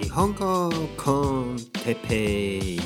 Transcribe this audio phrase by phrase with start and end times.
[0.00, 2.80] 日本語コンテペイ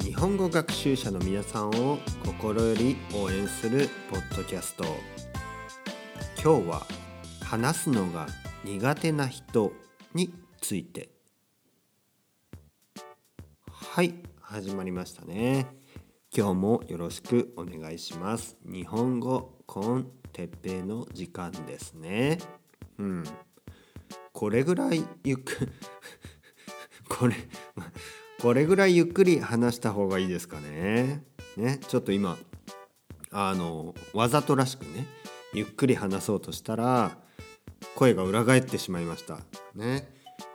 [0.00, 4.84] 日本語学習者の皆さんを心より応援するポッドキャスト。
[6.42, 6.86] 今日は
[7.44, 8.26] 話すのが
[8.64, 9.72] 苦手な人
[10.14, 11.10] について。
[13.70, 15.66] はい始まりましたね。
[16.34, 18.56] 今日もよろしくお願いします。
[18.64, 22.38] 日本語コンテペイの時間ですね。
[22.98, 23.24] うん。
[24.38, 25.68] これぐらいゆっく
[27.10, 27.34] これ
[28.40, 31.24] これぐらいゆっくり話した方がいいですかね。
[31.56, 32.38] ねちょっと今
[33.32, 35.08] あのわざとらしくね
[35.52, 37.18] ゆっくり話そうとしたら
[37.96, 39.40] 声が裏返ってしまいました。
[39.74, 40.08] ね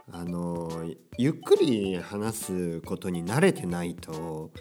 [0.09, 4.51] あのゆっくり話すことに慣れてないと、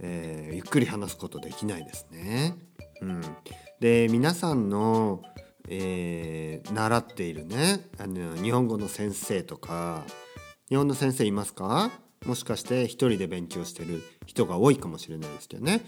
[0.00, 2.56] えー、ゆっくり話すことできないですね。
[3.02, 3.20] うん、
[3.80, 5.20] で皆さんの
[5.68, 7.88] えー、習っているね。
[7.98, 10.04] あの日本語の先生とか。
[10.68, 11.90] 日本の先生いますか？
[12.26, 15.82] もしかして一人で勉強してる人が多いかもしれないですけどね、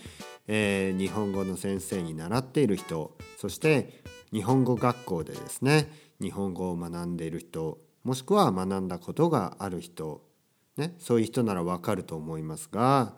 [0.47, 3.17] えー、日本語の先生に習っている人。
[3.39, 5.91] そして日本語学校でですね。
[6.21, 7.79] 日本語を学んでいる人。
[8.03, 10.23] もしくは学んだことがある人、
[10.77, 13.15] ね、そういう人ならわかると思いますが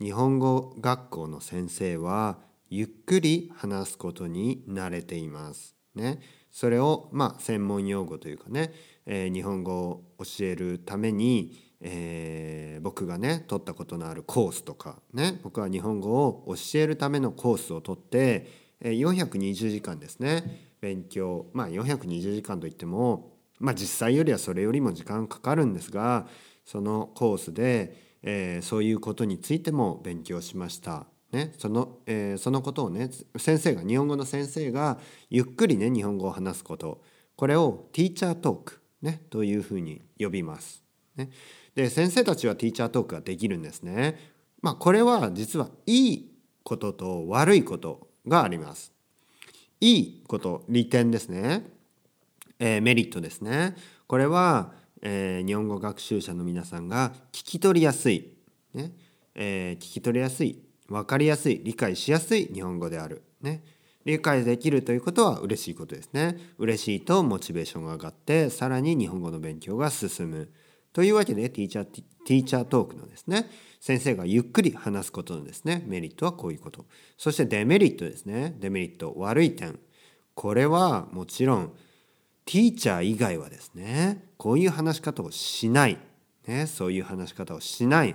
[0.00, 5.76] 日本語学校の先生はゆっくり話すことに慣れています。
[5.94, 8.72] ね、それをまあ専門用語というかね、
[9.06, 15.40] えー、日本語を教えるために、えー、僕がね取ったことのあるコースとかね。
[15.42, 18.46] 僕は日本語を教えるためのコースを取って、
[18.80, 20.72] えー、420時間ですね。
[20.80, 21.46] 勉強。
[21.52, 26.26] まあ420時間といってもまあ実際よりはそれよりも時間かかるんですが
[26.64, 31.06] そのコースで、えー、そういうことについても勉強しました。
[31.34, 34.98] ね、その、えー、そのことをね先生が日本語の先生が
[35.30, 37.02] ゆっくりね日本語を話すこと
[37.34, 40.84] これをティーチャートーク、ね、というふうに呼びます。
[41.16, 41.30] ね、
[41.74, 44.16] で先生たちはティーチャートークができるんですね。
[44.62, 46.30] まあこれは実はいい
[46.62, 48.92] ことと悪いことがあります。
[49.80, 51.66] いいこと利点ですね、
[52.60, 53.74] えー、メリットですね。
[54.06, 54.72] これは、
[55.02, 58.32] えー、日本語学習者の皆さんが聞き取りやすい、
[58.72, 58.92] ね
[59.34, 63.22] えー、聞き取りやすい分かりやすい理解しやすい日本語である。
[63.40, 63.62] ね、
[64.04, 66.38] 理解できるということは嬉しいことですね。
[66.58, 70.50] 嬉しいとモチベーションが上がってさらに日本語の勉強が進む。
[70.92, 73.50] というわけでティーチャーティーチャートークのですね。
[73.80, 76.86] 先生がゆっくり話すことのですねメリットはこういうこと。
[77.18, 78.54] そしてデメリットですね。
[78.60, 79.78] デメリット悪い点。
[80.34, 81.72] これはもちろん
[82.44, 85.98] ティーチャー以外はですねこういう話し方をしない、
[86.46, 88.14] ね、そういう話し方をしない。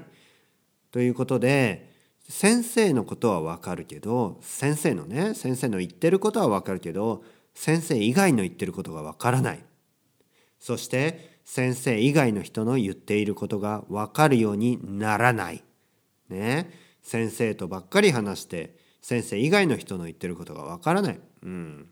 [0.91, 1.88] ということで
[2.29, 7.23] 先生のことはわかるけど先生のね先生の言ってることはわかるけど
[7.55, 9.63] 先生以外の言ってることがわからない。
[10.59, 15.63] そして先生以外の人の言っていることがわかるようにならない。
[16.29, 16.71] ね。
[17.01, 21.87] 先生とばっかり話して先生以外の人の言ってることがわからない、うん、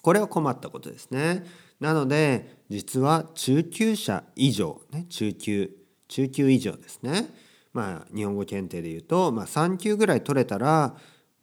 [0.00, 1.44] これは困ったことですね。
[1.80, 5.70] なので実は中級者以上、ね、中級
[6.08, 7.28] 中級以上ですね。
[7.72, 10.96] まあ、日本語検定でいうと、まあ、3級ぐらい取れたら、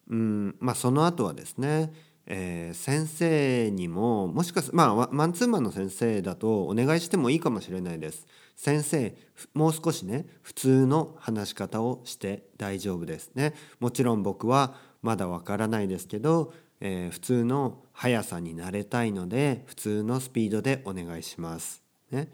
[0.09, 1.91] うんまあ、その後はですね、
[2.31, 8.27] えー、先生にももしかすまあマンツーマンの先生だとお願いしてもいいかもしれないです。
[8.55, 9.15] 先生
[9.55, 13.55] もう少しね普通の話し方をして大丈夫ですね。
[13.79, 21.81] もちろん僕はまだわからないですけど、えー、普通の速さになれたいので普通のスピードでお願いします。
[22.11, 22.31] ね、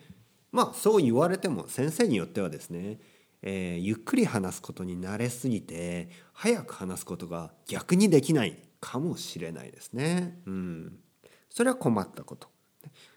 [0.51, 2.99] まあそう言われても先生によってはですね
[3.47, 10.41] えー、ゆっくり話すことに慣れすぎて早く話すことが逆にできないかもしれないですね。
[10.47, 10.99] うん、
[11.49, 12.49] それは困ったこと。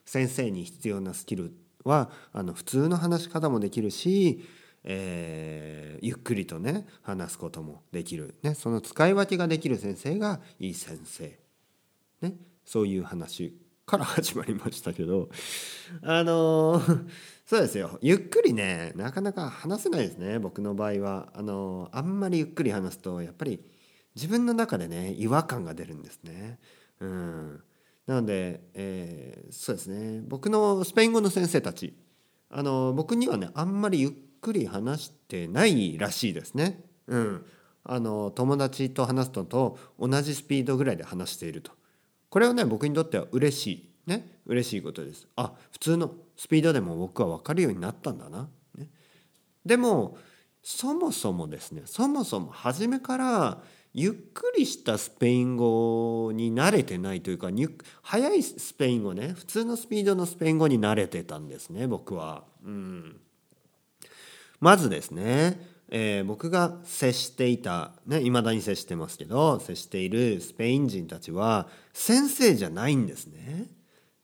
[0.04, 1.52] 先生に必要なスキル
[1.84, 4.44] はあの普通の話し方もできるし、
[4.84, 11.38] えー、ゆっくりとね話すこともできる、ね、その使い分けができる先生がいい先生、
[12.22, 12.34] ね、
[12.64, 13.54] そういう話
[13.86, 15.28] から始まりましたけど
[16.02, 17.08] あのー
[17.48, 23.58] そうですよゆっくりねなかなか話せないですね僕の場合はあのあんまりゆっくり話すとやっぱり
[24.14, 26.58] 自分の中でね違和感が出るんですね。
[27.00, 27.62] うん、
[28.06, 31.96] なので、えー、そうですね僕のスペイン語の先生たち
[32.50, 34.10] あの僕にはねあんまりゆっ
[34.42, 36.84] くり話してないらしいですね。
[37.06, 37.46] うん、
[37.82, 41.72] あの友達と話すのと同じスピードぐらいで話していると。
[42.28, 45.26] これはね僕にとっては嬉しいね嬉しいことです。
[45.36, 48.48] あ普通のスピードでも僕は分かるようになったんだな。
[48.76, 48.88] ね、
[49.66, 50.16] でも
[50.62, 53.62] そもそもですねそもそも初めから
[53.92, 57.48] ゆっくりしたスペイン語に慣れてないというか
[58.02, 62.44] 速いスペイン語ね普通のスピードのスペイン語に慣れてたんですね僕は。
[62.64, 63.20] うん、
[64.60, 73.66] まずですね、えー、僕が接していたね未だに接してますけど接しているスペイン人たちは先生じゃないんですね。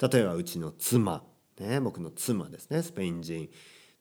[0.01, 1.25] 例えばうちの妻、
[1.59, 3.49] ね、僕の妻ですねスペイン人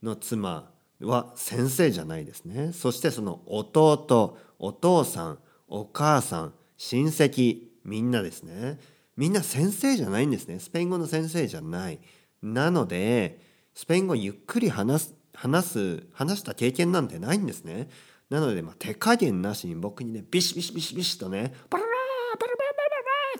[0.01, 0.71] の妻
[1.01, 2.71] は先生じゃないですね。
[2.73, 8.79] そしてその弟お父さんお母さん親戚みんなですね。
[9.15, 10.59] みんな先生じゃないんですね。
[10.59, 11.99] スペイン語の先生じゃない。
[12.41, 13.39] なので
[13.73, 17.89] スペイン語ゆっくり話す話す話した経験なんてないんですね。
[18.29, 21.82] なので、まあ、手加減なしに僕にねビシビシビシビシとねパラ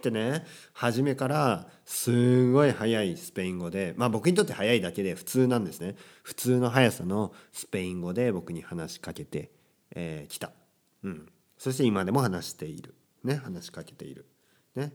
[0.10, 5.96] ってね初めからすごい速いスペイン語でまあ僕にとって速いだけで普通なんですね。
[6.24, 9.50] 普通の速さのスペイン語で僕に話しかけてき、
[9.96, 10.52] えー、た、
[11.04, 12.96] うん、そして今でも話している。
[13.24, 14.26] ね話しかけている。
[14.76, 14.92] ね。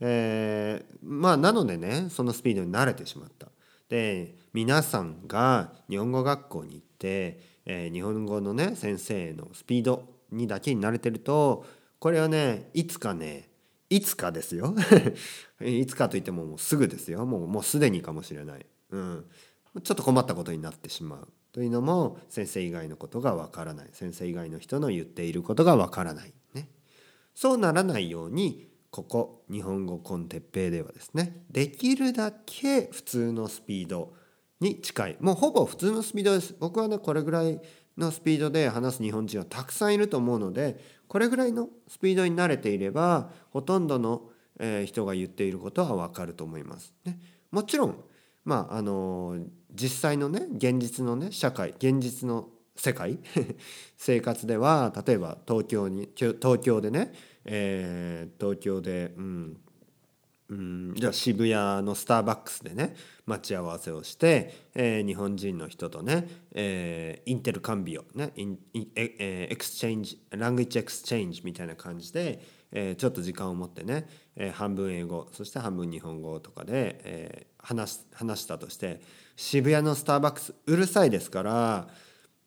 [0.00, 3.48] えー、まあなのでねそのスピードに慣れてしまった。
[3.88, 11.64] で皆さんが日本語学校に行って、えー、日本語のね先生のスピードにだけに慣れてると
[11.98, 13.53] これはねいつかね
[13.94, 14.74] いつかですよ。
[15.64, 17.24] いつかといってももうすぐですよ。
[17.26, 19.24] もうもうすでにかもしれない、うん、
[19.84, 23.90] ちょっと困ったことになってしまうというのも先生以外のことがわからない。
[23.92, 26.68] 先生以外の人の言っていることがわからない、ね、
[27.36, 34.12] そうならないようにここ日本語コンテッペイではですねできるだけ普通のスピード
[34.58, 35.16] に近い。
[35.20, 36.56] もうほぼ普通のスピードです。
[36.58, 37.60] 僕はねこれぐらい
[37.96, 40.80] のスピードで話す日本人はたくさんいると思うので
[41.14, 44.22] これぐらいのスピードに慣れていればほとんどの、
[44.58, 46.92] え人が言っていることはわかると思います。
[47.04, 47.20] ね、
[47.52, 48.04] もちろん
[48.44, 49.38] まああの
[49.72, 53.20] 実際のね現実のね社会現実の世界
[53.96, 57.12] 生活では例えば東京に東京でね、
[57.44, 59.60] えー、東京で、うん、
[60.54, 62.94] うん、じゃあ渋谷のスターバックスでね
[63.26, 68.58] 待ち合わせをして、えー、日本人の人とね、えー、 intercambio、ね、イン
[68.94, 72.40] え exchange language exchange みたいな感じで、
[72.70, 74.06] えー、ちょっと時間を持ってね、
[74.36, 79.00] えー、半分英語そして半分日本語とかで、えー、話話したとして
[79.36, 81.88] 渋谷のスターバックスうるさいですから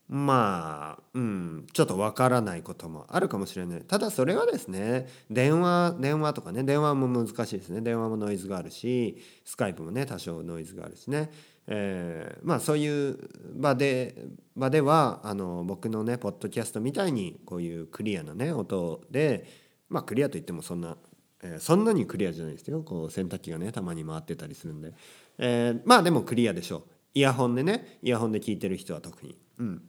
[0.10, 3.82] まあ、うん、ちょっとわからないこともあるかもしれない。
[3.82, 7.82] ただそれはですね、電話、電話とかね、電話も難しいですね。
[7.82, 11.30] 電話もノイズがあるし、スカイプもね、多少ノイズがあるしね。
[11.68, 13.20] えー、まあそういう
[13.54, 14.16] 場で、
[14.56, 19.46] 場では、あの、僕のね、ポッドキャストみたいに、こういうクリアなね、音で、
[19.90, 20.96] まあクリアといってもそんな、
[21.44, 22.82] えー、そんなにクリアじゃないですよ。
[22.82, 24.94] こう洗濯機がね、たまに回ってたりするんで。
[25.38, 26.84] えー、まあでもクリアでしょう。
[27.14, 29.38] イヤホンでね、イヤホンで聞いてる人は特に。
[29.60, 29.82] うん。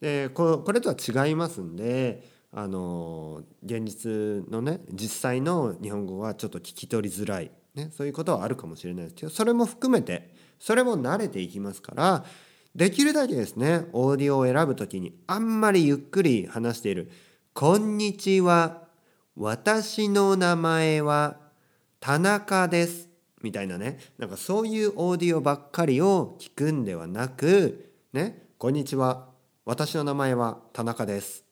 [0.00, 12.24] でこれとは違いますんであの現実のね実際の日本語はちょっと聞き取りづらい、ね、そういうことはあるかもしれないですけどそれも含めてそれも慣れていきますから
[12.76, 17.10] できるだけですねオーディオを選ぶ時にあんまりゆっくり話している
[17.54, 18.84] 「こんにちは
[19.36, 21.38] 私の名前は
[21.98, 23.08] 田中です」
[23.42, 29.33] みたいなねなんかそういうオーディオばっかりを聞くんではなく「ねこんにちは
[29.64, 31.44] 私の名前は田中です。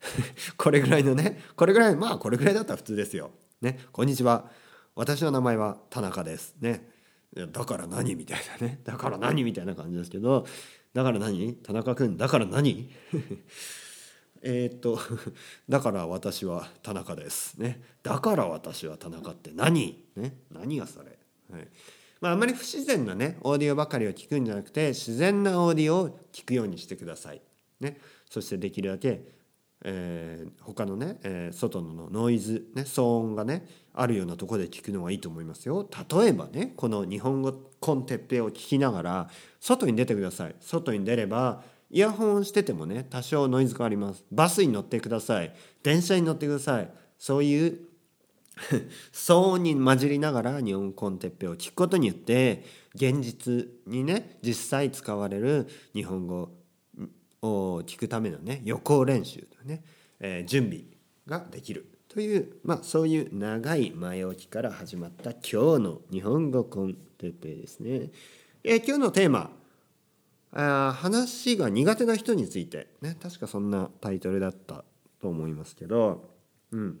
[0.56, 3.32] これぐらいのねこれぐらいまあこれぐらいだったら普通ですよ。
[3.60, 4.50] ねこんにちは。
[4.94, 6.54] 私の名前は田中です。
[6.60, 6.88] ね。
[7.34, 8.14] だから何？
[8.14, 8.80] みたいなね。
[8.84, 9.42] だから何？
[9.44, 10.46] みたいな感じですけど。
[10.94, 11.54] だから何？
[11.54, 12.88] 田中君だから何？
[14.42, 14.98] えっと
[15.68, 17.60] だから私は田中です。
[17.60, 17.82] ね。
[18.02, 20.04] だから私は田中って何？
[20.14, 20.36] ね。
[20.52, 21.18] 何がそれ？
[21.50, 21.68] はい。
[22.20, 27.40] まあ、あまり不自然なねオーディオばかりを聞くんじゃなくて自然なオーディオを聞くようにしてください。
[27.80, 29.22] ね、そしてできるだけ、
[29.82, 35.88] えー、他のね、えー、外のノイズ、ね、騒音がねあるようなとこで聞くのがいいと思いますよ。
[36.10, 40.54] 例えばねこの日本語コンテッペを聞きながら外に出てください。
[40.60, 44.24] 外に出ればイヤホンをしててもね多少ノイズがあります。
[44.30, 45.54] バスに乗ってください。
[45.82, 46.90] 電車に乗ってください。
[47.18, 47.80] そういう
[49.12, 56.50] 騒音に混じりながら日本コンテッペを聞くことによって現実にね実際使われる日本語
[57.42, 59.82] を聞くためのね予行練習とね、
[60.20, 60.82] えー、準備
[61.26, 68.10] ができるという、まあ、そういう長い前置きから始まった今日の日本語コンテッペですね。
[68.64, 69.50] えー、今日のテーマ
[70.52, 74.84] あ話が苦手な人についてね確かそんなタイトルだった
[75.20, 76.28] と思いますけど、
[76.72, 76.98] うん、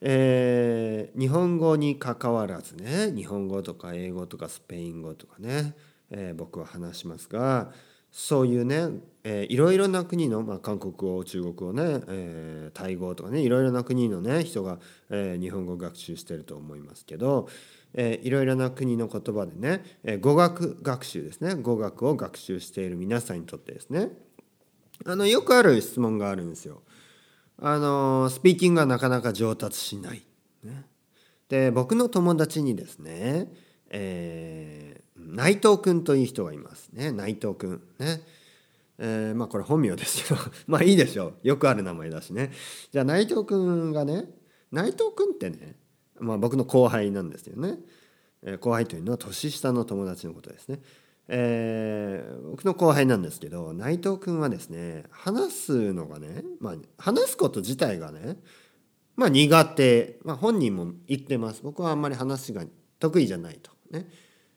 [0.00, 5.74] えー、日本語にかかわらずね日本語とか英語とかスペイン語とかね、
[6.10, 7.72] えー、僕は話しますが
[8.10, 8.88] そういうね、
[9.24, 14.78] えー、いろいろな国の、まあ、韓国語中国語ね、えー、タイ語とかねいろいろな国のね人が、
[15.10, 17.48] えー、日本語学習してると思いますけど、
[17.94, 24.10] えー、いろいろな国の言葉でね、えー、語学学習ですね語学を学習している皆さんにとってですね
[25.04, 26.82] あのよくある質問があるんですよ。
[27.60, 30.22] あのスピーキングがなかなか上達しない。
[30.62, 30.84] ね、
[31.48, 33.48] で僕の友達にですね、
[33.90, 34.97] えー、
[35.28, 37.12] 内藤君という人がいますね。
[37.12, 38.20] 内藤君ね。
[38.98, 41.48] えー、まあこれ本名ですけど まあいいでしょう。
[41.48, 42.52] よくある名前だしね。
[42.90, 44.28] じゃあ内藤君がね
[44.72, 45.76] 内藤君ってね、
[46.18, 47.78] まあ、僕の後輩なんですよね、
[48.42, 50.80] えー、後輩というのは年下の友達のことですね。
[51.30, 58.38] えー、僕の後輩なんですけど内藤君はですね話すのがね、まあ、話すこと自体がね
[59.14, 61.60] まあ苦手、まあ、本人も言ってます。
[61.62, 62.64] 僕はあんまり話が
[63.00, 63.72] 得意じゃないと。
[63.90, 64.08] ね。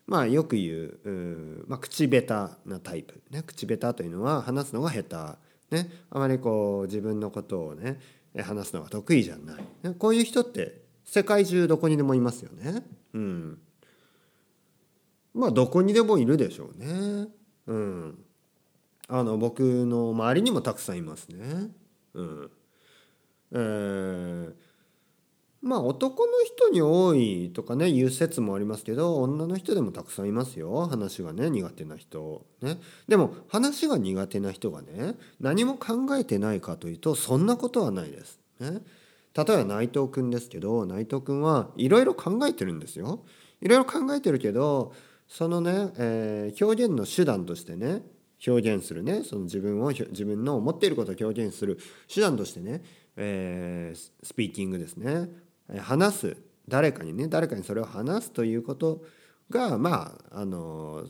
[0.08, 5.38] まあよく言うまあ、口下手なタイプ、ね、口下手というのは話すのが下
[5.72, 8.00] 手、ね、あまりこう自分のことをね
[8.43, 12.84] 話すのが得意じゃない、ね、こういう人って世界中どこにでもいますよね。
[13.13, 13.60] うん
[15.34, 17.27] まあどこにでもいるでしょうね。
[17.67, 18.25] うん。
[19.08, 21.70] あの僕の周りにもたくさんいますね。
[22.13, 22.51] うん。
[23.53, 24.53] えー、
[25.61, 30.87] まあ男の人に多いとかね言う説もありますけど女の人でもたくさんいますよ。
[30.87, 32.45] 話がね苦手な人。
[32.61, 32.77] ね。
[33.07, 38.39] でも話が苦手な人がね何も考えてないかというとそんなことはないです。
[38.59, 38.81] ね、
[39.35, 43.23] 例えば内藤君ですけど内藤君はいろいろ考えてるんですよ。
[43.61, 44.93] いろいろ考えてるけど
[45.27, 48.01] そのね、えー、表現の手段としてね
[48.45, 51.77] 表現するねその自分を自分の思っていることを表現する
[52.13, 52.83] 手段としてね、
[53.15, 55.29] えー、スピーキングですね。
[55.79, 56.37] 話す
[56.67, 59.03] 誰かにね誰かにそれを話すということ
[59.49, 61.05] がまああの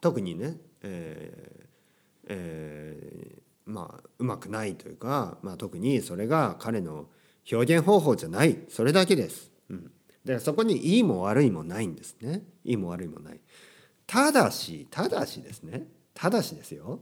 [0.00, 1.62] 特にね、えー
[2.28, 7.06] えー、まあうまくないというか、まあ、特にそれが彼の
[7.50, 8.58] 表現方法じゃない。
[8.68, 9.50] それだけです。
[9.68, 9.90] うん。
[10.24, 12.42] でそこにいいも悪いもないんですね。
[12.64, 13.40] いいも悪いもない。
[14.06, 15.86] ただしただしですね。
[16.14, 17.00] ただしですよ。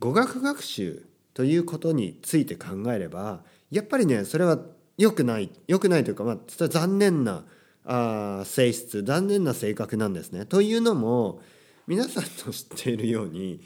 [0.00, 4.58] 語学学習ということについて考えればやっぱりねそれは
[4.96, 7.44] 良くない良くないというかまあ残念な
[7.84, 10.46] あ性質残念な性格なんですね。
[10.46, 11.40] というのも
[11.86, 13.60] 皆さんの知っているように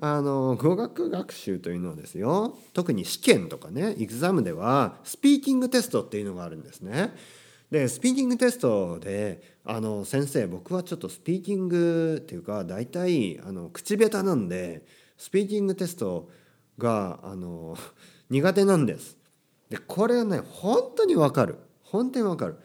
[0.00, 7.14] あの語学学習というのはですよ特に試験とかねエグザムではスピーキングテストっていうのがあるんですね。
[7.70, 16.28] でスピーキングテストであの先生僕はちょっとスピーキングっていうか大体あの口下手なんでスピーキングテスト
[16.78, 17.76] があの
[18.30, 19.16] 苦手なんです。
[19.70, 22.56] でこれはね本当にわかる本当にわかる。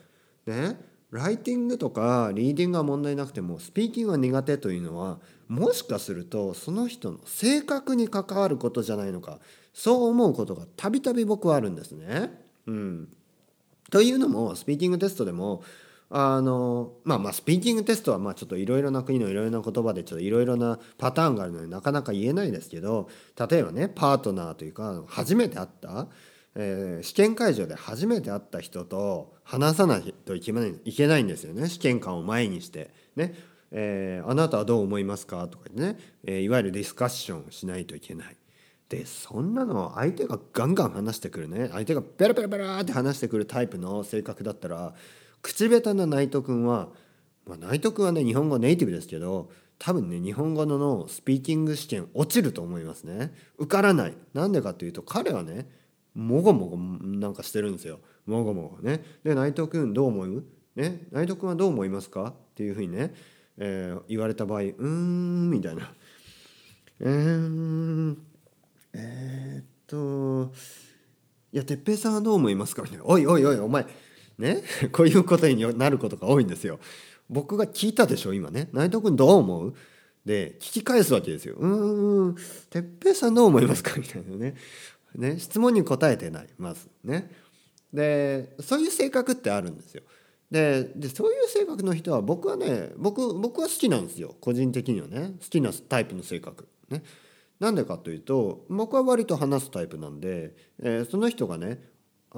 [0.45, 9.39] ねライティングとかリーディングは問題なくてもスピーキングが苦手というのはもしかするとその人の性格に関わることじゃないのか
[9.73, 12.31] そう思うことがたびたび僕はあるんですね。
[12.65, 13.09] うん、
[13.89, 15.63] というのもスピーキングテストでも
[16.09, 23.09] あのまあまあスピーキングテストはまあちょっといろいろな国のいろいろな言葉でちょっといろいろなパターンがあるのでなかなか言えないですけど
[23.49, 26.07] 例えばねパートナーというか初めて会った、
[26.55, 31.69] えー、試験会場で初めて会った人と話さないといけないいけないんですよね。
[31.69, 32.91] 試験官を前にして。
[33.15, 33.35] ね、
[33.71, 35.47] えー、あなたはどう思いますか？
[35.47, 38.35] とかね、えー、いわゆるディスカッションしないといけない。
[38.89, 41.69] でそんなの相手がガンガン話してくるね。
[41.71, 44.93] 相手がペラペラペラって話してくるタイプの性格だったら
[45.41, 46.89] 口下手な内藤君は、
[47.45, 53.33] まあ、内藤君はね日本語ネイティブですけど多分ね日本語のスピーキング試験落ちると思いますね。
[53.57, 54.13] 受からない。
[54.33, 55.69] なんでかっていうと彼はね
[56.13, 57.99] もごもごなんかしてるんですよ。
[58.25, 59.03] もごもごね。
[59.23, 60.43] で内藤君どう思う？
[60.75, 61.07] ね？
[61.11, 62.33] 内藤君はどう思いますか？
[62.51, 63.13] っていうふうにね、
[63.57, 65.91] えー、言われた場合うーんみたいな。
[66.99, 68.17] うーん
[68.93, 70.53] えー、っと
[71.53, 72.81] いや哲平さんはどう思いますか？
[72.83, 73.85] みたいな「おいおいおいお前。
[74.37, 74.63] ね？
[74.91, 76.79] こういうことになることが多いんですよ。
[77.29, 78.69] 僕が聞いたでしょ今ね。
[78.73, 79.73] 内藤君どう思う？
[80.25, 81.55] で聞き返すわけですよ。
[81.55, 82.35] うーん
[82.69, 83.95] 哲平さんどう思いますか？
[83.97, 84.55] みたいなね。
[85.15, 87.31] ね質問に答えてないまずね。
[87.93, 90.03] でそういう性格ってあるんですよ。
[90.49, 94.35] でそういう性格の人は僕はね僕僕は好きなんですよ。
[94.41, 95.33] 個人的にはね。
[95.41, 96.67] 好きなタイプの性格。
[96.89, 97.03] ね。
[97.59, 101.79] なんでかというと僕は割と話すタイプなんで、えー、その人がね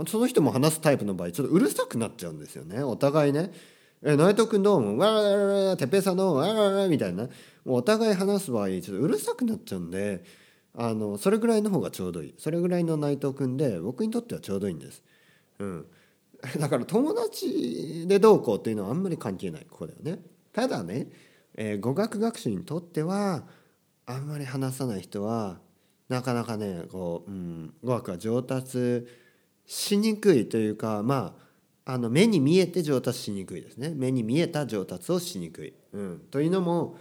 [0.07, 2.83] その人も話すタイプの場合ちょっとうるさくなっちゃうんですよね。
[2.83, 3.51] お互いね
[4.03, 7.29] 「え内藤君どうもわらわらわてっぺいさんどうもわらわら」みたいな。
[7.63, 10.23] もうお互い話す場合ちょっとうるさくなっちゃうんで
[10.75, 15.03] あのそれぐらいの方がちょうどいいそれぐらいの内藤君で僕にとってはちょうどいいんです。
[15.59, 15.85] うん、
[16.59, 20.23] だから友達でどうこうっていうのはあんまり関係ないここだよね。
[20.51, 21.09] ただね、
[21.55, 23.47] えー、語学学習にとっては
[24.05, 25.59] あんまり話さない人は
[26.09, 29.05] なかなかねこう、うん、語学が上達
[29.65, 31.35] しにくいというかま
[31.85, 35.73] ああの目に見えて上達しにくいですね目に見えた上達をしにくい。
[35.93, 36.97] うん、というのも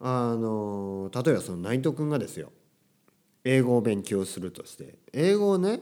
[0.00, 2.52] あの例えばその内藤君がですよ
[3.48, 5.80] 英語を勉強するとして英語をね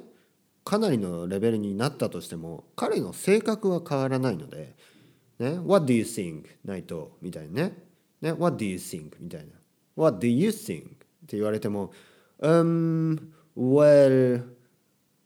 [0.64, 4.74] かなりのレベルになったとしても彼の性格は変わらないので
[5.40, 7.82] 「ね、What do you think?」内藤みたいにね
[8.20, 9.52] ね「What do you think?」みたいな
[9.96, 10.88] 「What do you think?」っ
[11.26, 11.90] て言われても
[12.40, 14.44] 「Um well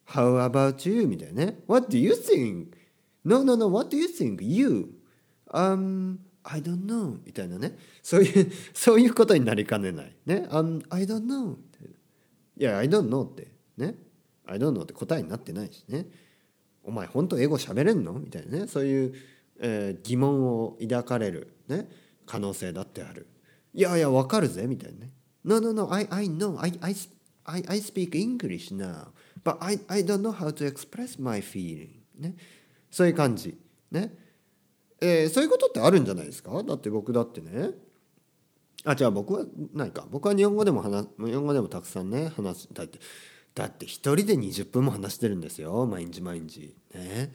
[0.07, 2.69] how about you?」みたいなね「What do you think?」
[3.25, 4.43] No, no, no, what do you think?
[4.43, 4.95] You?
[5.53, 7.19] Um, I don't know.
[7.27, 7.77] みたいなね。
[8.03, 10.17] そういう、そういうことになりかねない。
[10.25, 10.47] ね。
[10.51, 11.57] Um, I don't know.
[12.59, 13.49] いや、I don't know って。
[13.77, 13.95] ね。
[14.45, 16.07] I don't know って答えになってないしね。
[16.83, 18.15] お前本当英語喋れんの？
[18.15, 18.67] みたいなね。
[18.67, 19.15] そういう、
[19.61, 21.89] えー、疑問を抱かれる、ね、
[22.27, 23.27] 可能性だってある。
[23.75, 25.13] いやいや、わかるぜみたいなね。
[25.45, 26.59] No, no, no, I, I know.
[26.59, 26.95] I, I,
[27.45, 29.09] I, I speak English now.
[29.45, 31.91] But I, I don't know how to express my feeling.
[32.19, 32.35] ね。
[32.91, 33.57] そういう感じ。
[33.91, 34.15] ね。
[35.01, 36.61] えー、そういうことってあるんじゃないですか？
[36.63, 37.71] だって僕だってね。
[38.85, 39.45] あ、じゃあ僕は
[39.75, 40.07] ないか。
[40.11, 42.99] 僕は日本語でも話、日本語でもたくさんね、話したいって。
[43.55, 45.85] だって一人で20分も話してるんですよ。
[45.87, 46.77] 毎日毎日。
[46.95, 47.33] ね。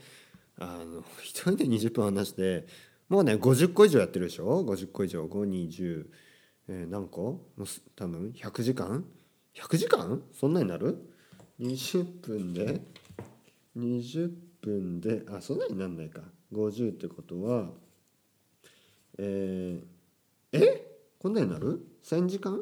[0.58, 2.66] あの一人で20分話して
[3.10, 5.26] もうね50個以上やってるでしょ？50個以上。
[5.26, 6.06] 520、
[6.70, 7.22] えー、何個？
[7.58, 9.04] もう多分100時間
[9.56, 10.22] ？100時間？
[10.32, 10.98] そんなになる
[11.60, 12.82] ?20 分で
[13.78, 14.32] 20
[14.62, 16.22] 分であそんなになんないか。
[16.54, 17.70] 50ってことは
[19.18, 20.93] えー、え？
[21.24, 22.62] こんなになる ?1000 時間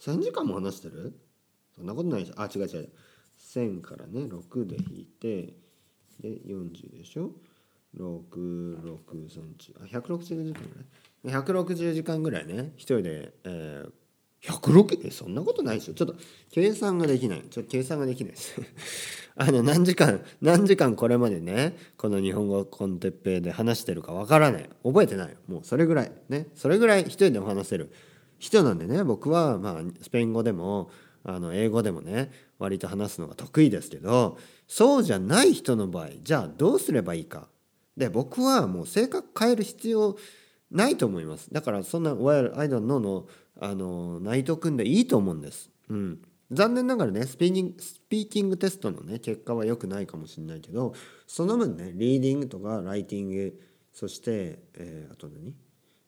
[0.00, 1.12] ?1000 時間も話してる？
[1.76, 2.88] そんなことないでしょあ違う違う。
[3.38, 5.52] 1000からね6で引いて
[6.18, 7.32] で40でしょ
[7.94, 10.74] ？663あ160時間ぐ
[11.28, 12.72] らい？160時間ぐらいね。
[12.76, 13.92] 一人で、えー、
[14.46, 16.14] 106そんなことないでしょちょっと
[16.50, 17.42] 計算ができない。
[17.50, 18.54] ちょっと計算ができないです。
[19.36, 24.70] あの何時間何時間これまでねこの日本語コンテッペイで話してるかわからない。
[24.84, 26.12] 覚えてないもうそれぐらい。
[26.28, 26.48] ね。
[26.54, 27.90] それぐらい一人でも話せる。
[28.38, 30.90] 人なんでね僕はまあスペイン語でも
[31.24, 37.48] あの英語でもね割と話すのが得意ですけどそうじゃない人の場合じゃあどうすればいいか。
[37.96, 40.16] で僕はもう性格変える必要
[40.70, 45.70] ないと思いますだからそんな「Well I don't know の」あのナイト組んでいいと思うんです。
[45.88, 50.94] うん、残念ながらねスピーキングスピーキングテストのね結果は良くないかもしれないけど
[51.26, 53.58] その分ねリーディングとかライティング
[53.92, 55.54] そして、えー、あと何？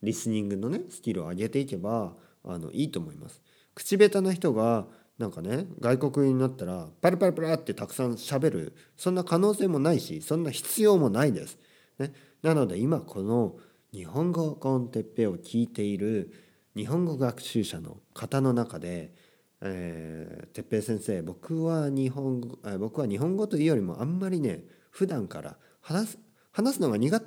[0.03, 3.41] リスニングのねスキルを上げていけばあのいいと思います。
[3.75, 4.87] 口下手な人が
[5.19, 11.59] なんかね外国になったらパラパラパラってたくさんしゃべるそんな可能性もないしそんな必要もないです。
[11.99, 13.57] ね、なので今この
[13.93, 16.33] 日本語コンテッペを聞いている
[16.77, 19.15] 日本語学習者の方の中で、
[19.63, 26.19] えー、哲平先生僕は日本語僕は日本語というよりもあんまりね普段から話す
[26.53, 27.23] 話すのが苦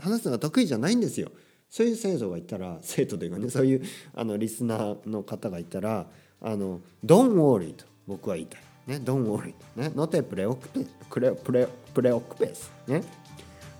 [0.00, 1.30] 話すのが得意じゃないんですよ。
[1.70, 3.82] そういう生徒がいたら生徒というかねそういう
[4.14, 6.06] あのリスナーの方がいたら
[6.40, 8.60] あの Don't worry と僕は言いたい。
[8.88, 13.02] ね、Don't worry ね、Not a プレオクペプレプレプレオクペスね。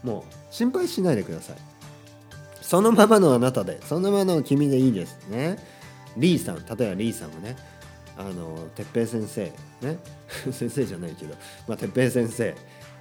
[0.04, 1.71] もう心配しないでください。
[2.72, 5.58] そのままのあなたで、そのままの君でいいですね。
[6.16, 7.54] リーさん、例えばリーさんはね、
[8.16, 9.42] あの、哲平先生、
[9.86, 9.98] ね、
[10.50, 11.34] 先生じゃないけど、
[11.68, 12.54] まあ、哲平先生、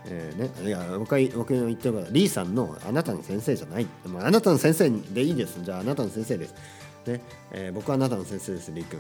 [0.08, 5.58] えーね、いや僕は僕の言ってるからリーさんのあなたの先生じゃない、まあ、あなたの先生でいいです。
[5.64, 6.54] じゃああなたの先生です、
[7.06, 7.22] ね。
[7.54, 9.00] えー、僕はあなたの先生ですリー君。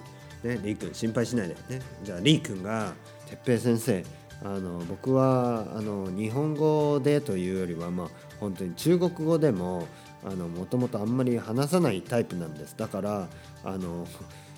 [0.50, 2.94] ね、リー君心配しないで、ね、じゃあリー君が
[3.30, 4.06] 哲平先生
[4.42, 8.08] あの僕はあの日本語でというよりはまあ
[8.40, 9.86] 本当に中国語でも
[10.24, 12.76] もともとあんまり話さないタイプなんです。
[12.78, 13.28] だから
[13.64, 14.08] あの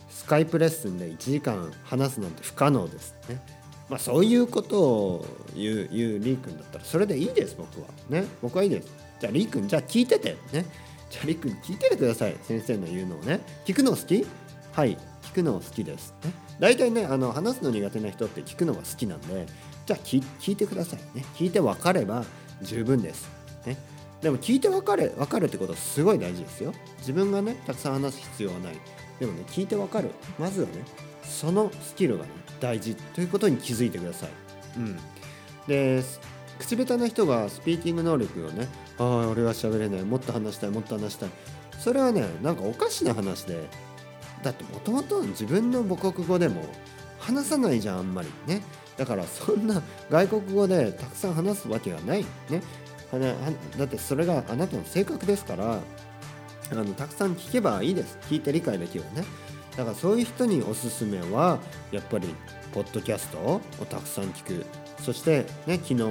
[0.09, 3.41] スカイプレッスンで1時間話すなんて不可能ですね。
[3.89, 7.87] まあ、そういうことを言う言うリー君だったらそれでいいです僕は。
[8.09, 8.25] ね。
[8.41, 8.87] 僕はいいです。
[9.19, 10.65] じゃあリー君じゃあ聞いててね。
[11.09, 12.35] じゃあリー君聞いててください。
[12.43, 13.41] 先生の言うのをね。
[13.65, 14.25] 聞くの好き？
[14.73, 14.97] はい。
[15.23, 19.47] 聞くの好きです、ね、大体ねあの話すの苦手な人って聞くのが好きなんで
[19.87, 20.21] じゃあ聞
[20.51, 20.99] いてください。
[21.17, 21.25] ね。
[21.35, 22.23] 聞いて分かれば
[22.61, 23.27] 十分です、
[23.65, 23.77] ね、
[24.23, 26.73] でも聞いて分かれ分かるってことはすごい大事ですよ。
[26.99, 28.73] 自分がねたくさん話す必要はない。
[29.19, 30.11] でもね聞いて分かる。
[30.39, 30.75] まずはね
[31.23, 34.29] そのスキルがね大事ということに気づいてください、
[34.77, 34.97] うん、
[35.67, 36.01] で
[36.57, 40.03] 口下手な人がスピーキング能力をねああ俺は喋れない。
[40.03, 41.29] もっと話したいもっと話したい。
[41.77, 43.67] それはねなんかおかしな話で
[44.41, 46.63] だってもともと自分の母国語でも
[47.19, 48.29] 話さないじゃんあんまり。
[48.47, 48.61] ね。
[48.95, 49.81] だからそんな
[50.11, 52.23] 外国語でたくさん話すわけがない。
[52.49, 52.61] ね。
[53.19, 55.79] だってそれがあなたの性格ですから
[56.71, 58.17] あのたくさん聞けばいいです。
[58.29, 59.23] 聞いて理解できるね。
[59.77, 61.59] だからそういう人におすすめは
[61.91, 62.33] やっぱり
[62.73, 64.65] ポッドキャストをたくさん聞く。
[65.01, 66.03] そしてね昨日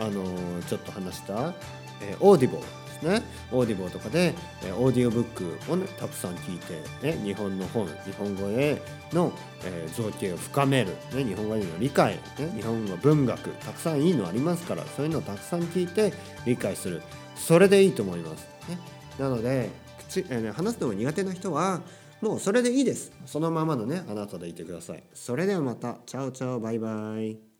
[0.00, 0.24] あの
[0.68, 1.54] ちょっと話した、
[2.02, 4.34] えー、 Audible ですね Audible とかで、
[4.78, 8.80] オーディオブックをねたくさん聞いて、ね、日本の本日本語へ
[9.12, 9.32] の、
[9.64, 12.20] えー、造詣を深める、ね、日本語への理解、ね、
[12.54, 16.12] 日本語文学たくさんいいのありますからそういうのをたくさん聞いて
[16.46, 17.02] 理解する。
[17.34, 18.46] それでいいと思います。
[18.68, 18.78] ね、
[19.18, 19.70] なので
[20.08, 21.82] 口、えー、話すのが苦手な人は
[22.20, 23.12] もうそれでいいです。
[23.26, 25.02] そのままのねあなたでいてください。
[25.12, 25.96] それではまた。
[26.06, 27.51] チャオチャオバイバイ。